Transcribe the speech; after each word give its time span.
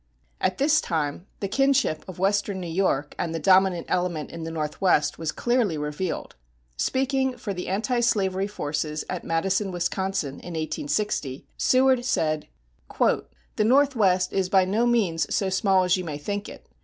At 0.39 0.57
this 0.57 0.81
time 0.81 1.27
the 1.41 1.47
kinship 1.47 2.03
of 2.07 2.17
western 2.17 2.59
New 2.59 2.65
York 2.65 3.13
and 3.19 3.35
the 3.35 3.39
dominant 3.39 3.85
element 3.87 4.31
in 4.31 4.41
the 4.41 4.49
Northwest 4.49 5.19
was 5.19 5.31
clearly 5.31 5.77
revealed. 5.77 6.35
Speaking 6.75 7.37
for 7.37 7.53
the 7.53 7.67
anti 7.67 7.99
slavery 7.99 8.47
forces 8.47 9.05
at 9.11 9.23
Madison, 9.23 9.71
Wisconsin, 9.71 10.39
in 10.39 10.55
1860, 10.55 11.45
Seward 11.55 12.03
said: 12.03 12.47
"The 12.97 13.25
Northwest 13.63 14.33
is 14.33 14.49
by 14.49 14.65
no 14.65 14.87
means 14.87 15.31
so 15.35 15.49
small 15.51 15.83
as 15.83 15.95
you 15.97 16.03
may 16.03 16.17
think 16.17 16.49
it. 16.49 16.67